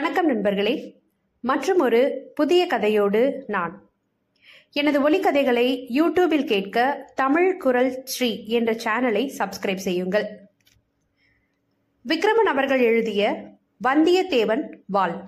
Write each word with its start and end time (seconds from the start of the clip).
வணக்கம் 0.00 0.26
நண்பர்களே. 0.26 1.00
மற்றும் 1.40 1.78
ஒரு 1.78 2.30
புதிய 2.34 2.66
கதையோடு 2.66 3.32
நான். 3.46 3.90
எனது 4.72 5.10
ஒலிக்கதைகளை 5.10 5.86
யூடியூபில் 5.88 6.44
கேட்க 6.44 7.06
தமிழ் 7.14 7.56
குரல் 7.56 8.04
ஸ்ரீ 8.04 8.46
என்ற 8.46 8.72
சேனலை 8.72 9.32
சப்ஸ்கிரைப் 9.38 9.76
செய்யுங்கள். 9.76 10.26
விக்ரமன் 12.08 12.48
அவர்கள் 12.48 12.80
எழுதிய 12.80 13.48
வந்தியத்தேவன் 13.88 14.62
வாள். 14.86 15.24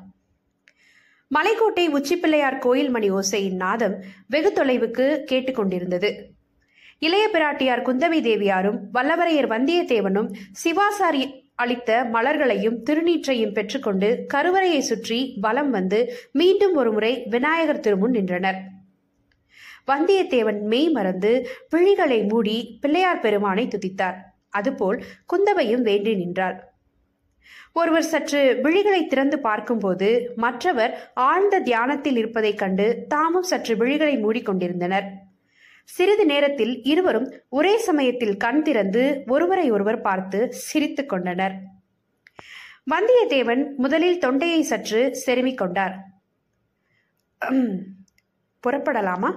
மலைக்கோட்டை 1.34 1.89
உச்சிப்பிள்ளையார் 1.89 2.59
கோயில் 2.59 2.91
மணி 2.91 3.11
ஓசையின் 3.11 3.57
நாதம் 3.57 4.02
வெகு 4.29 4.52
தொலைவுக்கு 4.54 5.25
கேட்டுக்கொண்டிருந்தது 5.30 6.23
இளைய 6.98 7.29
பிராட்டியார் 7.32 7.82
குந்தவி 7.82 8.20
தேவியாரும் 8.20 8.78
வல்லவரையர் 8.95 9.48
வந்தியத்தேவனும் 9.48 10.34
சிவாசாரி 10.64 11.41
அளித்த 11.55 12.05
மலர்களையும் 12.12 12.79
திருநீற்றையும் 12.91 13.52
பெற்றுக்கொண்டு 13.52 14.27
கருவறையை 14.34 14.79
சுற்றி 14.79 15.37
வலம் 15.41 15.70
வந்து 15.70 16.12
மீண்டும் 16.33 16.75
ஒருமுறை 16.75 17.23
விநாயகர் 17.30 17.80
திருமுன் 17.80 18.11
நின்றனர். 18.11 18.61
வந்தியத்தேவன் 19.87 20.61
மெய் 20.61 20.88
மறந்து 20.88 21.48
விழிகளை 21.77 22.28
மூடி 22.28 22.78
பிள்ளையார் 22.80 23.19
பெருமானை 23.19 23.69
துதித்தார். 23.69 24.19
அதுபோல் 24.48 25.02
குந்தவையும் 25.27 25.83
வேண்டி 25.83 26.15
நின்றாள். 26.15 26.70
ஒருவர் 27.73 28.03
சற்று 28.03 28.61
விழிகளை 28.62 29.06
திறந்து 29.06 29.39
பார்க்கும்போது 29.39 30.33
மற்றவர் 30.37 31.11
ஆழ்ந்த 31.14 31.61
தியானத்தில் 31.61 32.16
இருப்பதைக் 32.16 32.59
கண்டு 32.59 33.05
தாமும் 33.09 33.42
சற்று 33.42 33.77
விழிகளை 33.77 34.16
மூடிக்கொண்டிருந்தனர். 34.25 35.09
சிறிது 35.88 36.24
நேரத்தில் 36.27 36.74
இருவரும் 36.82 37.28
ஒரே 37.48 37.74
சமயத்தில் 37.78 38.36
கண் 38.36 38.62
திறந்து 38.62 39.02
ஒருவரை 39.27 39.66
ஒருவர் 39.70 40.00
பார்த்து 40.00 40.38
சிரித்துக் 40.52 41.08
கொண்டனர். 41.08 41.55
வந்தியத்தேவன் 42.91 43.62
முதலில் 43.77 44.19
தொண்டையை 44.19 44.62
சற்று 44.62 45.00
செருமிக் 45.24 45.61
கொண்டார். 45.61 45.94
புறப்படலாமா? 48.64 49.30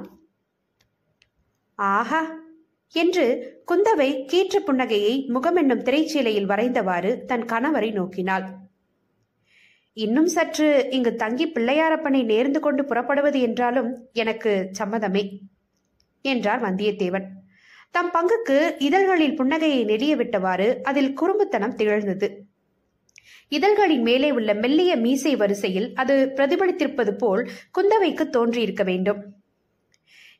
ஆஹா 1.79 2.21
என்று 2.95 3.25
குந்தவை 3.71 4.09
கீற்று 4.31 4.59
புன்னகையை 4.67 5.13
முகமென்னும் 5.35 5.83
திரைச்சீலையில் 5.87 6.49
வரைந்தவாறு 6.51 7.11
தன் 7.25 7.45
கணவரை 7.45 7.89
நோக்கினாள். 7.91 8.45
இன்னும் 9.97 10.29
சற்று 10.35 10.69
இங்கு 10.91 11.11
தங்கி 11.15 11.45
பிள்ளையாரப்பனை 11.47 12.21
நேர்ந்து 12.31 12.59
கொண்டு 12.59 12.83
புறப்படுவது 12.85 13.39
என்றாலும் 13.39 13.89
எனக்கு 14.13 14.53
சம்மதமே. 14.79 15.23
என்றார் 16.25 16.61
வந்தியத்தேவன். 16.61 17.27
தம் 17.91 18.11
பங்குக்கு 18.13 18.57
இதழ்களில் 18.77 19.37
புன்னகையை 19.39 19.81
நெறிய 19.85 20.13
விட்டவாறு 20.15 20.81
அதில் 20.81 21.13
குறும்புத்தனம் 21.21 21.75
திகழ்ந்தது. 21.75 22.27
இதழ்களின் 23.47 24.01
மேலே 24.01 24.31
உள்ள 24.31 24.53
மெல்லிய 24.53 24.95
மீசை 24.95 25.35
வரிசையில் 25.35 25.87
அது 25.95 26.15
பிரதிபலித்திருப்பது 26.35 27.11
போல் 27.17 27.49
குந்தவைக்கு 27.77 28.29
தோன்றியிருக்க 28.29 28.83
வேண்டும். 28.83 29.21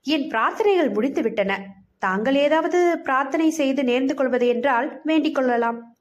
என் 0.02 0.28
பிரார்த்தனைகள் 0.30 0.92
முடிந்துவிட்டன. 0.94 1.54
தாங்கள் 1.98 2.36
ஏதாவது 2.36 2.80
பிரார்த்தனை 3.00 3.50
செய்து 3.50 3.82
நேர்ந்து 3.84 4.14
கொள்வது 4.14 4.48
என்றால் 4.48 5.02
வேண்டிக் 5.04 5.36
கொள்ளலாம் 5.36 5.98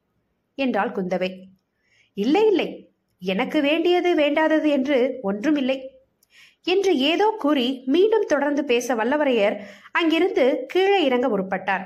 என்றாள் 0.59 0.91
குந்தவை. 0.91 1.31
இல்லை 2.17 2.47
இல்லை. 2.47 2.69
எனக்கு 3.23 3.59
வேண்டியது 3.61 4.11
வேண்டாதது 4.15 4.69
என்று 4.69 5.19
ஒன்றும் 5.23 5.57
இல்லை 5.57 5.77
என்று 6.67 6.93
ஏதோ 6.99 7.27
கூறி 7.39 7.67
மீண்டும் 7.95 8.27
தொடர்ந்து 8.27 8.65
பேச 8.65 8.95
வல்லவரையர் 8.95 9.57
அங்கிருந்து 9.93 10.45
கீழே 10.67 10.99
இறங்க 11.05 11.29
முற்பட்டார். 11.29 11.85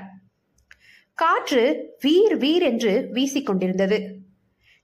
காற்று 1.17 1.63
வீர் 2.01 2.35
வீர் 2.37 2.61
என்று 2.61 2.93
வீசிக்கொண்டிருந்தது. 3.13 3.97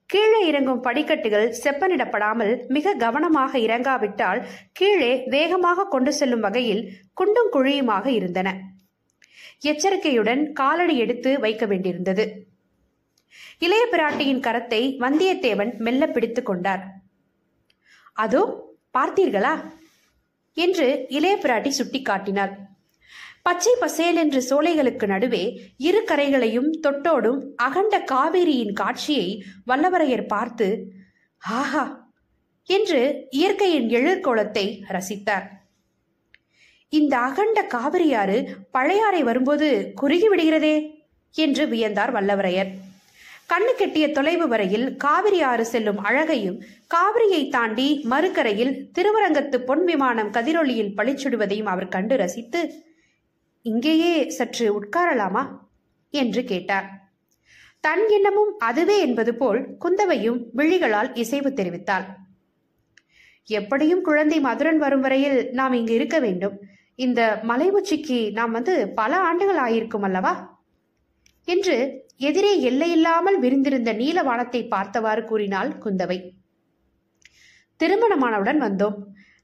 கீழே 0.09 0.39
இறங்கும் 0.47 0.81
படிக்கட்டுகள் 0.81 1.47
செப்பனிடப்படாமல் 1.63 2.51
மிக 2.67 2.93
கவனமாக 2.93 3.57
இறங்காவிட்டால் 3.57 4.41
கீழே 4.71 5.13
வேகமாக 5.27 5.87
கொண்டு 5.87 6.11
செல்லும் 6.13 6.39
வகையில் 6.39 6.83
குண்டும் 7.13 7.49
குழியுமாக 7.53 8.05
இருந்தன. 8.05 8.49
எச்சரிக்கையுடன் 9.61 10.41
காலடி 10.53 10.97
எடுத்து 10.97 11.31
வைக்க 11.39 11.65
வேண்டியிருந்தது. 11.65 12.25
இளைய 13.59 13.83
பிராட்டியின் 13.91 14.43
கரத்தை 14.47 14.81
வந்தியத்தேவன் 15.03 15.71
மெல்ல 15.77 16.07
பிடித்துக் 16.07 16.45
கொண்டார். 16.45 16.83
அதோ 18.17 18.43
பார்த்தீர்களா? 18.95 19.53
என்று 20.57 20.87
இளைய 21.09 21.35
பிராட்டி 21.43 21.71
சுட்டிக்காட்டினார் 21.79 22.53
பச்சை 23.43 23.73
பசேல் 23.79 24.15
என்று 24.15 24.39
சோலைகளுக்கு 24.41 25.05
நடுவே 25.07 25.41
இரு 25.77 26.03
கரைகளையும் 26.05 26.69
தொட்டோடும் 26.83 27.39
அகண்ட 27.55 28.03
காவேரியின் 28.11 28.73
காட்சியை 28.73 29.27
வல்லவரையர் 29.65 30.27
பார்த்து 30.27 30.67
ஆஹா! 31.41 31.83
என்று 32.67 33.01
இயற்கையின் 33.31 33.89
எழிற்கோலத்தை 33.89 34.63
ரசித்தார். 34.89 35.45
இந்த 36.93 37.17
அகண்ட 37.19 37.61
காவிரியாறு 37.67 38.37
பழையாறை 38.71 39.23
வரும்போது 39.23 39.67
குறுகி 39.93 40.27
விடுகிறதே! 40.27 40.75
என்று 41.35 41.65
வியந்தார் 41.67 42.11
வல்லவரையர். 42.11 42.71
கண்ணு 43.53 43.71
கெட்டிய 43.77 44.11
தொலைவு 44.11 44.47
வரையில் 44.47 44.95
காவிரி 44.95 45.41
ஆறு 45.41 45.65
செல்லும் 45.65 45.97
அழகையும் 45.97 46.61
காவிரியை 46.87 47.49
தாண்டி 47.49 48.05
மறுக்கரையில் 48.09 48.89
திருவரங்கத்து 48.99 49.57
பொன் 49.57 49.83
விமானம் 49.83 50.31
கதிரொளியில் 50.31 50.93
பளிச்சிடுவதையும் 50.97 51.63
அவர் 51.63 51.87
கண்டு 51.87 52.17
ரசித்து 52.17 52.73
இங்கேயே 53.61 54.29
சற்று 54.29 54.83
உட்காரலாமா? 54.83 55.47
என்று 56.09 56.43
கேட்டார். 56.43 57.13
தன் 57.79 58.09
எண்ணமும் 58.09 58.55
அதுவே 58.57 58.99
என்பது 58.99 59.35
போல் 59.35 59.77
குந்தவையும் 59.77 60.45
விழிகளால் 60.57 61.17
இசைவு 61.17 61.49
தெரிவித்தாள். 61.49 62.05
எப்படியும் 63.43 64.01
குழந்தை 64.01 64.39
மதுரன் 64.39 64.77
வரும் 64.77 65.01
வரையில் 65.01 65.49
நாம் 65.51 65.73
இங்கு 65.73 65.93
இருக்க 65.93 66.19
வேண்டும். 66.19 66.61
இந்த 66.95 67.39
மலை 67.41 67.69
உச்சிக்கு 67.69 68.31
நாம் 68.31 68.51
வந்து 68.51 68.89
பல 68.89 69.17
ஆண்டுகள் 69.17 69.57
ஆயிருக்கும் 69.57 70.01
அல்லவா? 70.01 70.63
என்று 71.45 72.04
எதிரே 72.17 72.71
எல்லையில்லாமல் 72.71 73.39
விரிந்திருந்த 73.39 73.93
நீல 73.93 74.23
வானத்தை 74.23 74.67
பார்த்தவாறு 74.67 75.23
கூறினாள் 75.23 75.69
குந்தவை. 75.69 76.29
திருமணமானவுடன் 77.83 78.61
வந்தோம். 78.61 78.95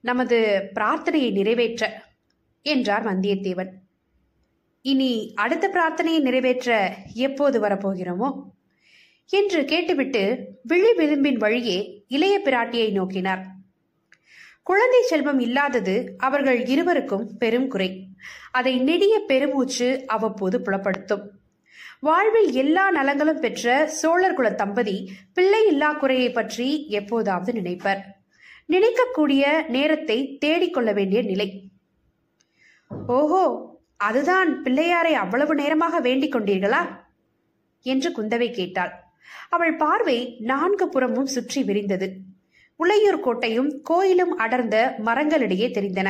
நமது 0.02 0.70
பிரார்த்தனையை 0.80 1.32
நிறைவேற்ற 1.32 2.04
என்றார் 2.62 3.06
வந்தியத்தேவன். 3.06 3.70
இனி 4.82 5.34
அடுத்த 5.36 5.70
பிரார்த்தனையை 5.74 6.20
நிறைவேற்ற 6.20 6.98
எப்போது 7.14 7.62
வரப்போகிறோமோ? 7.62 8.42
என்று 9.26 9.66
கேட்டுவிட்டு 9.66 10.48
விழி 10.64 10.94
விளிம்பின் 10.94 11.38
வழியே 11.38 12.06
இளைய 12.08 12.42
பிராட்டியை 12.46 12.92
நோக்கினார். 12.92 13.46
குழந்தை 14.64 15.02
செல்வம் 15.02 15.40
இல்லாதது 15.40 16.16
அவர்கள் 16.18 16.66
இருவருக்கும் 16.66 17.38
பெரும் 17.38 17.68
குறை. 17.68 18.08
அதை 18.52 18.80
நெடிய 18.80 19.20
பெருமூச்சு 19.28 20.04
அவ்வப்போது 20.08 20.62
புலப்படுத்தும். 20.62 21.41
வாழ்வில் 22.04 22.52
எல்லா 22.52 22.92
நலங்களும் 22.92 23.40
பெற்ற 23.40 23.86
சோழர் 23.88 24.34
குல 24.34 24.52
தம்பதி 24.52 25.12
பிள்ளை 25.34 25.68
இல்லா 25.68 25.94
குறையை 25.94 26.32
பற்றி 26.32 26.88
எப்போதாவது 26.88 27.52
நினைப்பர். 27.52 28.00
நினைக்கக்கூடிய 28.70 29.68
நேரத்தை 29.68 30.38
தேடிக்கொள்ள 30.46 30.94
வேண்டிய 30.94 31.22
நிலை. 31.22 31.70
ஓஹோ 33.08 33.44
அதுதான் 33.98 34.64
பிள்ளையாரை 34.64 35.14
அவ்வளவு 35.14 35.56
நேரமாக 35.56 36.00
வேண்டிக் 36.00 36.36
கொண்டீர்களா? 36.36 36.82
என்று 37.82 38.12
குந்தவை 38.12 38.52
கேட்டாள். 38.52 38.94
அவள் 39.50 39.76
பார்வை 39.76 40.38
நான்கு 40.40 40.90
புறமும் 40.90 41.26
சுற்றி 41.26 41.64
விரிந்தது. 41.64 42.10
உளையூர் 42.80 43.20
கோட்டையும் 43.20 43.82
கோயிலும் 43.82 44.38
அடர்ந்த 44.38 44.96
மரங்களிடையே 45.06 45.70
தெரிந்தன. 45.78 46.10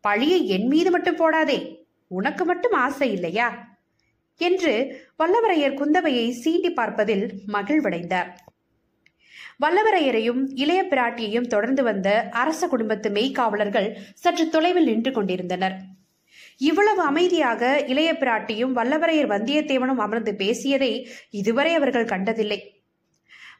பழியை 0.00 0.48
என் 0.48 0.66
மீது 0.66 0.90
மட்டும் 0.90 1.16
போடாதே 1.16 1.78
உனக்கு 2.06 2.44
மட்டும் 2.44 2.72
ஆசை 2.72 3.12
இல்லையா? 3.12 3.67
என்று 4.40 4.74
வல்லவரையர் 5.16 5.78
குந்தவையை 5.80 6.26
சீண்டி 6.42 6.70
பார்ப்பதில் 6.72 7.24
மகிழ்வடைந்தார் 7.52 8.30
வல்லவரையரையும் 9.62 10.42
இளைய 10.54 10.80
பிராட்டியையும் 10.90 11.46
தொடர்ந்து 11.46 11.82
வந்த 11.82 12.08
அரச 12.32 12.68
குடும்பத்து 12.68 13.08
மெய்க்காவலர்கள் 13.10 13.88
சற்று 14.14 14.48
தொலைவில் 14.48 14.84
நின்று 14.84 15.12
கொண்டிருந்தனர். 15.12 15.76
இவ்வளவு 16.56 17.02
அமைதியாக 17.02 17.62
இளைய 17.86 18.12
பிராட்டியும் 18.12 18.76
வல்லவரையர் 18.78 19.30
வந்தியத்தேவனும் 19.34 20.02
அமர்ந்து 20.06 20.34
பேசியதை 20.34 20.92
இதுவரை 21.30 21.74
அவர்கள் 21.74 22.04
கண்டதில்லை. 22.04 22.60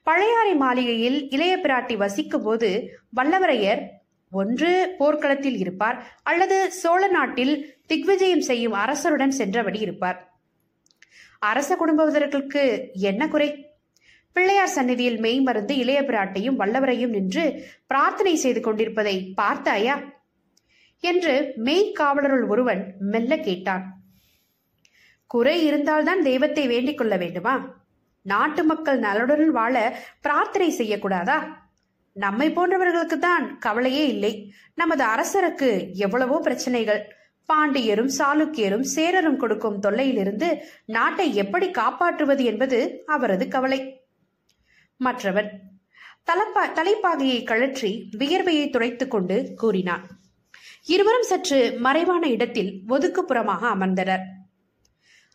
பழையாறை 0.03 0.55
மாளிகையில் 0.55 1.19
இளைய 1.31 1.55
பிராட்டி 1.57 1.97
வசிக்கும் 1.97 2.43
போது 2.43 2.69
வல்லவரையர் 3.17 3.83
ஒன்று 4.33 4.95
போர்க்களத்தில் 4.99 5.59
இருப்பார் 5.59 5.99
அல்லது 6.23 6.71
சோழ 6.71 7.03
நாட்டில் 7.09 7.55
திக்விஜயம் 7.87 8.41
செய்யும் 8.41 8.75
அரசருடன் 8.75 9.39
சென்றபடி 9.41 9.81
இருப்பார். 9.81 10.19
அரச 11.39 11.77
குடும்பத்தினர்களுக்கு 11.77 12.93
என்ன 12.93 13.29
குறை? 13.29 13.67
பிள்ளையார் 14.33 14.69
சந்நிதியில் 14.69 15.19
மெய் 15.19 15.41
மருந்து 15.41 15.77
இளைய 15.77 16.03
பிராட்டையும் 16.03 16.59
வல்லவரையும் 16.59 17.09
நின்று 17.09 17.65
பிரார்த்தனை 17.87 18.37
செய்து 18.37 18.61
கொண்டிருப்பதை 18.61 19.33
பார்த்தாயா? 19.35 20.03
என்று 20.99 21.55
மெய்க்காவலருள் 21.65 22.49
ஒருவன் 22.49 22.95
மெல்ல 22.99 23.37
கேட்டான். 23.37 24.05
குறை 25.27 25.65
இருந்தால்தான் 25.65 26.23
தெய்வத்தை 26.23 26.67
வேண்டிக் 26.67 26.99
கொள்ள 26.99 27.17
வேண்டுமா? 27.17 27.85
நாட்டு 28.23 28.65
மக்கள் 28.65 28.99
நலனுடன் 28.99 29.51
வாழ 29.51 30.01
பிரார்த்தனை 30.21 30.71
செய்யக்கூடாதா? 30.79 31.39
நம்மை 32.13 32.51
போன்றவர்களுக்கு 32.51 33.19
தான் 33.19 33.59
கவலையே 33.59 34.07
இல்லை. 34.09 34.53
நமது 34.75 35.05
அரசருக்கு 35.05 35.95
எவ்வளவோ 35.95 36.41
பிரச்சனைகள். 36.41 37.17
பாண்டியரும் 37.53 38.11
சாளுக்கியரும் 38.19 38.87
சேரரும் 38.95 39.37
கொடுக்கும் 39.37 39.83
தொல்லையிலிருந்து 39.83 40.57
நாட்டை 40.85 41.35
எப்படி 41.35 41.71
காப்பாற்றுவது 41.71 42.45
என்பது 42.45 43.03
அவரது 43.07 43.49
கவலை. 43.49 44.03
மற்றவன் 44.97 45.51
தலப்பா 46.31 46.65
தலைப்பாகையை 46.75 47.45
கழற்றி 47.45 48.09
வியர்வையை 48.19 48.71
துடைத்துக் 48.71 49.11
கொண்டு 49.11 49.53
கூறினான் 49.57 50.07
இருவரும் 50.85 51.23
சற்று 51.23 51.77
மறைவான 51.79 52.29
இடத்தில் 52.29 52.83
ஒதுக்குப்புறமாக 52.89 53.63
அமர்ந்தனர். 53.75 54.25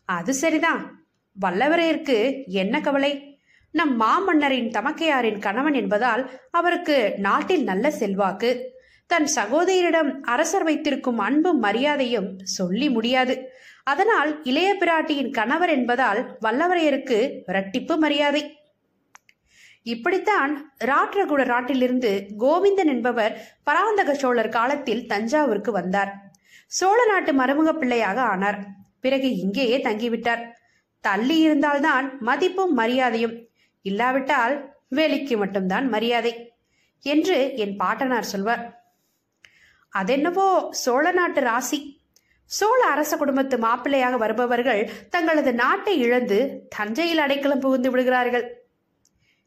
அது 0.06 0.34
சரிதான். 0.34 1.08
வல்லவரையருக்கு 1.42 2.46
என்ன 2.46 2.82
கவலை? 2.82 3.42
நம் 3.72 4.02
மாமன்னரின் 4.02 4.70
தமக்கையாரின் 4.70 5.40
கணவன் 5.40 5.74
என்பதால் 5.74 6.32
அவருக்கு 6.52 7.14
நாட்டில் 7.18 7.64
நல்ல 7.64 7.92
செல்வாக்கு. 7.92 8.73
தன் 9.08 9.28
சகோதரியிடம் 9.36 10.20
அரசர் 10.22 10.64
வைத்திருக்கும் 10.64 11.18
அன்பும் 11.18 11.60
மரியாதையும் 11.60 12.40
சொல்லி 12.44 12.90
முடியாது. 12.90 13.50
அதனால் 13.84 14.44
இளைய 14.44 14.76
பிராட்டியின் 14.80 15.32
கணவர் 15.32 15.70
என்பதால் 15.70 16.38
வல்லவரையருக்கு 16.42 17.40
இரட்டிப்பு 17.48 17.98
மரியாதை. 17.98 18.58
இப்படித்தான் 19.84 20.76
ராட்ரகுட 20.86 21.46
நாட்டிலிருந்து 21.46 22.26
கோவிந்தன் 22.40 22.86
என்பவர் 22.86 23.48
பராந்தக 23.64 24.14
சோழர் 24.14 24.50
காலத்தில் 24.50 25.08
தஞ்சாவூருக்கு 25.08 25.72
வந்தார். 25.72 26.32
சோழ 26.68 27.06
நாட்டு 27.06 27.34
மருமக 27.34 27.78
பிள்ளையாக 27.78 28.22
ஆனார். 28.22 28.66
பிறகு 29.02 29.36
இங்கேயே 29.36 29.78
தங்கிவிட்டார். 29.78 30.52
தள்ளி 31.02 31.38
இருந்தால்தான் 31.38 32.18
மதிப்பும் 32.20 32.74
மரியாதையும். 32.74 33.48
இல்லாவிட்டால் 33.82 34.76
வேலைக்கு 34.90 35.38
மட்டும்தான் 35.38 35.90
மரியாதை 35.90 36.54
என்று 37.02 37.54
என் 37.56 37.76
பாட்டனார் 37.76 38.24
சொல்வார். 38.24 38.83
அதென்னவோ 39.94 40.70
சோழ 40.72 41.12
நாட்டு 41.12 41.42
ராசி. 41.42 42.02
சோழ 42.46 42.86
அரச 42.86 43.18
குடும்பத்து 43.18 43.58
மாப்பிள்ளையாக 43.58 44.18
வருபவர்கள் 44.18 44.90
தங்களது 45.10 45.54
நாட்டை 45.54 46.00
இழந்து 46.00 46.68
தஞ்சையில் 46.70 47.18
அடைக்கலம் 47.18 47.60
புகுந்து 47.60 47.92
விடுகிறார்கள். 47.92 48.46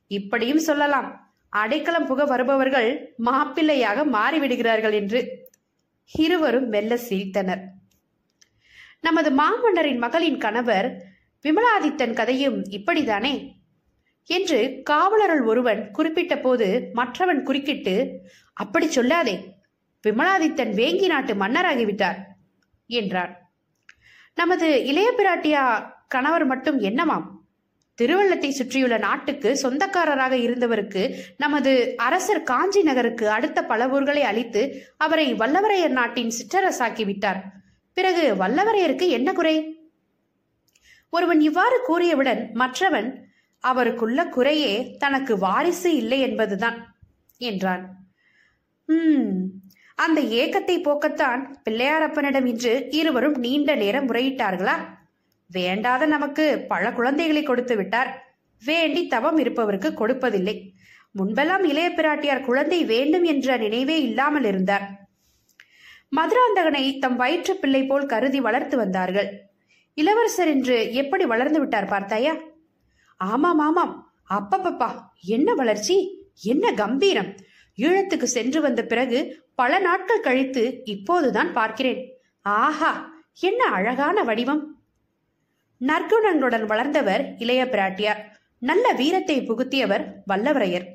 இப்படியும் 0.06 0.58
சொல்லலாம். 0.58 1.08
அடைக்கலம் 1.48 2.06
புக 2.06 2.24
வருபவர்கள் 2.24 3.14
மாப்பிள்ளையாக 3.24 4.04
மாறிவிடுகிறார்கள் 4.04 4.92
என்று. 4.92 5.48
இருவரும் 6.12 6.68
மெல்ல 6.68 6.94
சிரித்தனர். 6.94 7.62
நமது 9.00 9.30
மாமன்னரின் 9.30 9.98
மகளின் 9.98 10.38
கணவர் 10.38 10.88
விமலாதித்தன் 11.44 12.12
கதையும் 12.12 12.64
இப்படிதானே? 12.64 13.54
என்று 14.24 14.82
காவலருள் 14.90 15.44
ஒருவன் 15.44 15.90
குறிப்பிட்ட 15.90 16.38
போது 16.38 16.90
மற்றவன் 16.92 17.42
குறுக்கிட்டு 17.42 18.20
அப்படி 18.52 18.86
சொல்லாதே. 18.86 19.54
விமலாதித்தன் 20.02 20.72
வேங்கி 20.74 21.06
நாட்டு 21.06 21.34
மன்னராகிவிட்டார் 21.34 22.16
என்றான். 22.86 23.50
நமது 24.34 24.84
இளைய 24.84 25.12
பிராட்டியா 25.16 25.92
கணவர் 26.08 26.44
மட்டும் 26.44 26.80
என்னமாம்? 26.80 27.34
திருவள்ளத்தை 28.02 28.48
சுற்றியுள்ள 28.48 28.98
நாட்டுக்கு 28.98 29.56
சொந்தக்காரராக 29.56 30.36
இருந்தவருக்கு 30.36 31.14
நமது 31.36 31.94
அரசர் 31.96 32.42
காஞ்சி 32.42 32.82
நகருக்கு 32.82 33.30
அடுத்த 33.30 33.64
பல 33.64 33.88
ஊர்களை 33.88 34.22
அளித்து 34.22 34.82
அவரை 34.96 35.34
வல்லவரையர் 35.34 35.88
நாட்டின் 35.88 36.30
சிற்றரசாக்கி 36.30 37.04
விட்டார் 37.04 37.52
பிறகு 37.92 38.34
வல்லவரையருக்கு 38.34 39.08
என்ன 39.08 39.32
குறை? 39.32 39.56
ஒருவன் 41.10 41.40
இவ்வாறு 41.40 41.80
கூறியவுடன் 41.88 42.52
மற்றவன் 42.52 43.28
அவருக்குள்ள 43.58 44.24
குறையே 44.24 44.96
தனக்கு 44.98 45.38
வாரிசு 45.38 45.96
இல்லை 45.96 46.20
என்பதுதான் 46.20 46.96
என்றான். 47.38 48.06
"ஹம், 48.86 49.50
அந்த 49.98 50.20
ஏக்கத்தை 50.20 50.76
போக்கத்தான் 50.78 51.42
பிள்ளையாரப்பனிடம் 51.64 52.44
இன்று 52.44 52.86
இருவரும் 52.90 53.36
நீண்ட 53.38 53.74
நேரம் 53.74 54.08
முறையிட்டார்களா? 54.08 54.74
வேண்டாத 55.50 56.06
நமக்கு 56.06 56.58
பல 56.68 56.92
குழந்தைகளை 56.92 57.42
கொடுத்து 57.42 57.76
விட்டார். 57.76 58.10
வேண்டி 58.62 59.06
தவம் 59.06 59.38
இருப்பவருக்கு 59.38 59.90
கொடுப்பதில்லை. 59.92 60.56
முன்பெல்லாம் 61.18 61.64
இளைய 61.64 61.88
பிராட்டியார் 61.90 62.44
குழந்தை 62.44 62.84
வேண்டும் 62.84 63.24
என்ற 63.24 63.56
நினைவே 63.56 64.02
இல்லாமல் 64.02 64.44
இருந்தார். 64.44 64.84
மதுராந்தகனை 66.16 66.98
தம் 66.98 67.16
வயிற்று 67.16 67.54
பிள்ளை 67.56 67.82
போல் 67.86 68.06
கருதி 68.06 68.40
வளர்த்து 68.40 68.76
வந்தார்கள். 68.76 69.28
இளவரசர் 69.94 70.48
என்று 70.48 70.92
எப்படி 70.92 71.24
வளர்ந்து 71.24 71.58
விட்டார் 71.58 71.88
பார்த்தாயா? 71.88 72.34
ஆமாம் 73.16 73.58
ஆமாம். 73.58 73.94
அப்பப்பப்பா 74.34 74.90
என்ன 75.20 75.54
வளர்ச்சி? 75.54 76.26
என்ன 76.42 76.72
கம்பீரம்? 76.72 77.34
ஈழத்துக்கு 77.78 78.22
சென்று 78.22 78.60
வந்த 78.60 78.82
பிறகு 78.82 79.45
பல 79.56 79.78
நாட்கள் 79.78 80.20
கழித்து 80.20 80.84
இப்போதுதான் 80.84 81.52
பார்க்கிறேன். 81.52 82.20
ஆஹா 82.42 83.14
என்ன 83.40 83.64
அழகான 83.64 84.22
வடிவம். 84.22 84.82
நற்குணங்களுடன் 85.80 86.64
வளர்ந்தவர் 86.64 87.34
இளைய 87.38 87.64
பிராட்டியார். 87.64 88.22
நல்ல 88.58 88.92
வீரத்தை 88.92 89.40
புகுத்தியவர் 89.40 90.04
வல்லவரையர். 90.32 90.86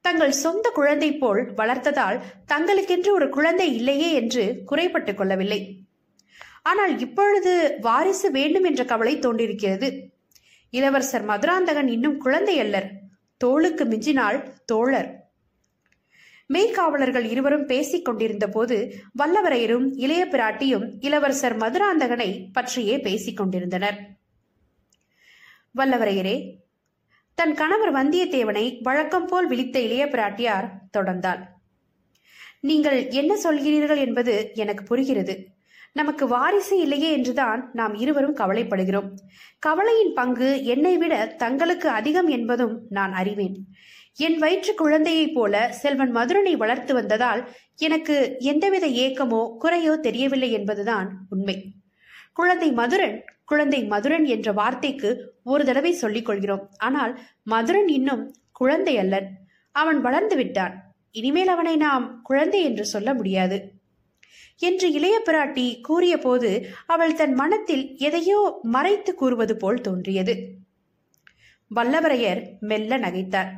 தங்கள் 0.00 0.30
சொந்த 0.30 0.70
குழந்தை 0.70 1.18
போல் 1.18 1.54
வளர்த்ததால் 1.54 2.20
தங்களுக்கென்று 2.46 3.12
ஒரு 3.12 3.28
குழந்தை 3.28 3.74
இல்லையே 3.74 4.12
என்று 4.12 4.62
குறைப்பட்டுக் 4.64 5.16
கொள்ளவில்லை. 5.16 5.80
ஆனால் 6.62 6.98
இப்பொழுது 6.98 7.78
வாரிசு 7.80 8.30
வேண்டும் 8.30 8.64
என்ற 8.64 8.84
கவலை 8.84 9.18
தோன்றியிருக்கிறது. 9.18 10.10
இளவரசர் 10.70 11.24
மதுராந்தகன் 11.24 11.88
இன்னும் 11.88 12.18
குழந்தை 12.18 12.60
அல்லர். 12.60 12.90
தோளுக்கு 13.36 13.84
மிஞ்சினால் 13.84 14.52
தோழர். 14.64 15.25
மெய்காவலர்கள் 16.54 17.24
இருவரும் 17.24 17.66
பேசிக் 17.66 18.04
கொண்டிருந்த 18.04 18.48
போது 18.48 18.76
வல்லவரையரும் 19.18 19.86
இளைய 19.94 20.26
பிராட்டியும் 20.30 20.84
இளவரசர் 21.00 21.56
மதுராந்தகனை 21.56 22.46
பற்றியே 22.52 23.00
பேசிக் 23.00 23.36
கொண்டிருந்தனர். 23.36 23.98
வல்லவரையரே 25.76 26.36
தன் 27.34 27.54
கணவர் 27.54 27.94
வந்தியத்தேவனை 27.94 28.82
வழக்கம் 28.82 29.26
போல் 29.26 29.46
விழித்த 29.46 29.80
இளைய 29.80 30.06
பிராட்டியார் 30.06 30.70
தொடர்ந்தாள். 30.98 31.42
நீங்கள் 32.60 33.06
என்ன 33.10 33.38
சொல்கிறீர்கள் 33.44 33.98
என்பது 33.98 34.50
எனக்கு 34.54 34.84
புரிகிறது. 34.84 35.46
நமக்கு 35.92 36.28
வாரிசு 36.28 36.78
இல்லையே 36.78 37.12
என்றுதான் 37.12 37.70
நாம் 37.72 37.94
இருவரும் 37.94 38.36
கவலைப்படுகிறோம். 38.36 39.10
கவலையின் 39.58 40.12
பங்கு 40.14 40.64
என்னை 40.64 40.96
விட 40.96 41.26
தங்களுக்கு 41.26 41.88
அதிகம் 41.88 42.28
என்பதும் 42.28 42.86
நான் 42.88 43.12
அறிவேன். 43.12 43.56
என் 44.18 44.36
வயிற்று 44.38 44.74
குழந்தையைப் 44.74 45.34
போல 45.34 45.54
செல்வன் 45.72 46.12
மதுரனை 46.16 46.56
வளர்த்து 46.56 46.94
வந்ததால் 46.94 47.50
எனக்கு 47.76 48.36
எந்தவித 48.38 48.86
ஏக்கமோ 48.86 49.40
குறையோ 49.64 49.94
தெரியவில்லை 50.00 50.52
என்பதுதான் 50.52 51.08
உண்மை. 51.28 51.56
குழந்தை 52.32 52.72
மதுரன் 52.72 53.16
குழந்தை 53.44 53.84
மதுரன் 53.84 54.24
என்ற 54.24 54.52
வார்த்தைக்கு 54.52 55.10
ஒரு 55.42 55.64
தடவை 55.64 55.92
சொல்லிக் 55.92 56.24
கொள்கிறோம். 56.24 56.70
ஆனால் 56.76 57.12
மதுரன் 57.42 57.88
இன்னும் 57.88 58.22
குழந்தை 58.52 58.98
அல்லன். 58.98 59.28
அவன் 59.72 60.00
வளர்ந்து 60.00 60.36
விட்டான். 60.36 60.74
இனிமேல் 61.10 61.48
அவனை 61.48 61.76
நாம் 61.76 62.22
குழந்தை 62.22 62.62
என்று 62.62 62.84
சொல்ல 62.84 63.14
முடியாது. 63.14 63.58
என்று 64.58 64.92
இளைய 64.92 65.22
பிராட்டி 65.26 65.80
கூறிய 65.80 66.18
போது 66.18 66.50
அவள் 66.86 67.14
தன் 67.14 67.34
மனத்தில் 67.34 67.84
எதையோ 67.98 68.40
மறைத்து 68.62 69.14
கூறுவது 69.14 69.56
போல் 69.56 69.80
தோன்றியது. 69.80 70.34
வல்லவரையர் 71.70 72.42
மெல்ல 72.60 72.98
நகைத்தார். 72.98 73.52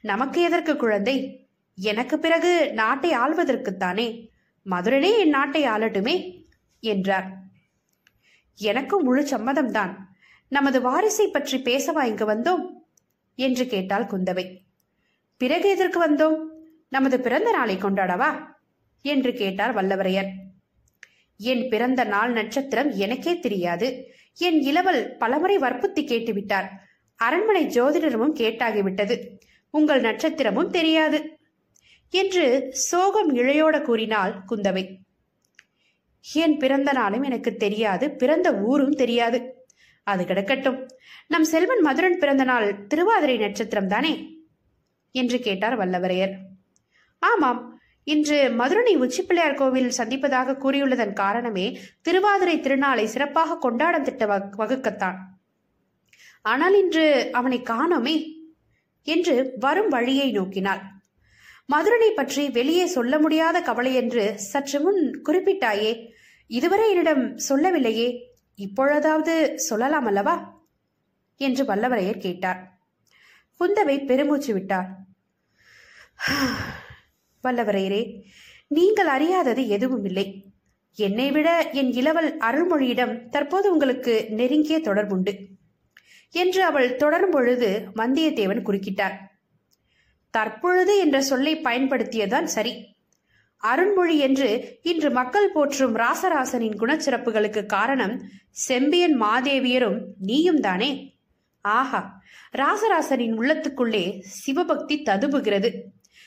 நமக்கு 0.00 0.42
எதற்கு 0.42 0.76
குழந்தை? 0.76 1.48
எனக்கு 1.76 2.18
பிறகு 2.18 2.72
நாட்டை 2.72 3.10
ஆள்வதற்குத்தானே? 3.10 4.28
மதுரனே 4.66 5.18
என் 5.18 5.28
நாட்டை 5.28 5.66
ஆளட்டுமே? 5.66 6.44
என்றார். 6.80 7.36
எனக்கும் 8.56 9.02
முழு 9.02 9.22
சம்மதம்தான். 9.22 9.96
நமது 10.48 10.80
வாரிசை 10.80 11.26
பற்றி 11.26 11.58
பேசவா 11.58 12.02
இங்கு 12.02 12.28
வந்தோம்? 12.28 12.66
என்று 13.34 13.66
கேட்டாள் 13.66 14.04
குந்தவை. 14.04 14.58
பிறகு 15.36 15.68
எதற்கு 15.68 16.10
வந்தோம்? 16.10 16.38
நமது 16.88 17.20
பிறந்த 17.20 17.50
நாளை 17.50 17.76
கொண்டாடவா? 17.76 18.44
என்று 19.02 19.32
கேட்டார் 19.32 19.74
வல்லவரையர். 19.74 20.28
என் 21.36 21.68
பிறந்த 21.68 22.04
நாள் 22.04 22.32
நட்சத்திரம் 22.32 22.90
எனக்கே 22.90 23.38
தெரியாது. 23.38 24.14
என் 24.34 24.60
இளவல் 24.60 25.16
பலமுறை 25.16 25.58
வற்புத்தி 25.58 26.04
கேட்டுவிட்டார். 26.04 26.68
அரண்மனை 27.18 27.66
ஜோதிடரமும் 27.66 28.34
கேட்டாகிவிட்டது. 28.34 29.28
உங்கள் 29.70 30.00
நட்சத்திரமும் 30.00 30.70
தெரியாது. 30.70 31.38
என்று 32.10 32.66
சோகம் 32.70 33.36
இழையோட 33.36 33.82
கூறினாள் 33.82 34.34
குந்தவை. 34.50 34.96
என் 36.32 36.58
பிறந்த 36.58 36.92
நாளும் 36.92 37.22
எனக்கு 37.22 37.56
தெரியாது 37.56 38.10
பிறந்த 38.10 38.54
ஊரும் 38.54 38.92
தெரியாது. 38.92 39.66
அது 40.04 40.24
கிடக்கட்டும். 40.24 40.88
நம் 41.26 41.44
செல்வன் 41.44 41.80
மதுரன் 41.80 42.18
பிறந்த 42.18 42.44
நாள் 42.44 42.86
திருவாதிரை 42.86 43.38
நட்சத்திரம் 43.38 43.88
தானே? 43.88 44.38
என்று 45.12 45.38
கேட்டார் 45.38 45.78
வல்லவரையர். 45.78 46.34
ஆமாம் 47.18 47.80
இன்று 48.04 48.50
மதுரனை 48.50 48.96
உச்சிப்பிள்ளையார் 48.96 49.54
கோவில் 49.54 49.92
சந்திப்பதாக 49.96 50.56
கூறியுள்ளதன் 50.56 51.12
காரணமே 51.12 51.78
திருவாதிரை 52.02 52.60
திருநாளை 52.60 53.04
சிறப்பாக 53.04 53.58
கொண்டாடம் 53.58 54.02
திட்ட 54.02 54.50
வகுக்கத்தான். 54.56 55.16
ஆனால் 56.50 56.76
இன்று 56.82 57.06
அவனை 57.32 57.58
காணோமே 57.62 58.16
என்று 59.06 59.34
வரும் 59.60 59.88
வழியை 59.88 60.28
நோக்கினாள். 60.38 60.82
மதுரனை 61.66 62.10
பற்றி 62.10 62.42
வெளியே 62.48 62.84
சொல்ல 62.86 63.14
முடியாத 63.18 63.56
கவலை 63.60 63.92
என்று 63.94 64.22
சற்று 64.50 64.78
முன் 64.80 65.00
குறிப்பிட்டாயே 65.26 65.92
இதுவரை 66.50 66.86
என்னிடம் 66.90 67.24
சொல்லவில்லையே 67.48 68.08
இப்பொழுதாவது 68.58 69.34
சொல்லலாம் 69.68 70.06
அல்லவா? 70.06 70.36
என்று 71.40 71.64
வல்லவரையர் 71.64 72.24
கேட்டார். 72.26 72.60
குந்தவை 73.60 73.96
பெருமூச்சு 74.06 74.52
விட்டார். 74.54 74.88
வல்லவரையரே 77.44 78.02
நீங்கள் 78.76 79.10
அறியாதது 79.16 79.62
எதுவும் 79.76 80.04
இல்லை. 80.04 80.26
என்னை 80.98 81.28
விட 81.30 81.48
என் 81.80 81.92
இளவல் 81.92 82.30
அருள்மொழியிடம் 82.48 83.14
தற்போது 83.28 83.66
உங்களுக்கு 83.72 84.14
நெருங்கிய 84.30 84.78
தொடர்புண்டு. 84.78 85.34
என்று 86.30 86.64
அவள் 86.64 86.96
தொடரும் 86.96 87.30
பொழுது 87.30 87.88
வந்தியத்தேவன் 87.96 88.62
குறுக்கிட்டார். 88.62 89.16
தற்பொழுது 90.30 90.98
என்ற 90.98 91.20
சொல்லை 91.20 91.60
பயன்படுத்தியதான் 91.60 92.46
சரி. 92.46 92.96
அருண்மொழி 93.62 94.16
என்று 94.16 94.78
இன்று 94.82 95.10
மக்கள் 95.10 95.52
போற்றும் 95.52 95.96
ராசராசனின் 95.96 96.78
குணச்சிறப்புகளுக்கு 96.78 97.66
காரணம் 97.66 98.22
செம்பியன் 98.50 99.22
மாதேவியரும் 99.22 99.98
நீயும் 100.18 100.60
தானே. 100.60 101.18
ஆஹா 101.60 102.20
ராசராசனின் 102.50 103.38
உள்ளத்துக்குள்ளே 103.38 104.20
சிவபக்தி 104.20 105.02
ததுபுகிறது 105.02 105.82